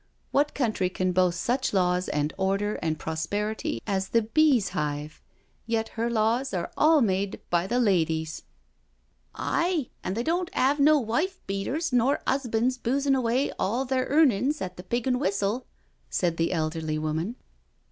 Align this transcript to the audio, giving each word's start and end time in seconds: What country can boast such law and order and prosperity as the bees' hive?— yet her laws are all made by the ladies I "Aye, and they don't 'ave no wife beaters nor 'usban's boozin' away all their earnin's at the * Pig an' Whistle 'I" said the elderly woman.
What 0.31 0.55
country 0.55 0.89
can 0.89 1.11
boast 1.11 1.39
such 1.39 1.73
law 1.73 2.01
and 2.11 2.33
order 2.35 2.73
and 2.81 2.97
prosperity 2.97 3.83
as 3.85 4.07
the 4.09 4.23
bees' 4.23 4.69
hive?— 4.69 5.21
yet 5.67 5.89
her 5.89 6.09
laws 6.09 6.55
are 6.55 6.71
all 6.75 7.01
made 7.01 7.39
by 7.51 7.67
the 7.67 7.79
ladies 7.79 8.41
I 9.35 9.65
"Aye, 9.69 9.89
and 10.03 10.17
they 10.17 10.23
don't 10.23 10.49
'ave 10.55 10.81
no 10.81 10.99
wife 10.99 11.45
beaters 11.45 11.93
nor 11.93 12.19
'usban's 12.25 12.79
boozin' 12.79 13.13
away 13.13 13.51
all 13.59 13.85
their 13.85 14.05
earnin's 14.07 14.59
at 14.59 14.75
the 14.75 14.83
* 14.83 14.83
Pig 14.91 15.05
an' 15.05 15.19
Whistle 15.19 15.67
'I" 15.67 15.69
said 16.09 16.37
the 16.37 16.51
elderly 16.51 16.97
woman. 16.97 17.35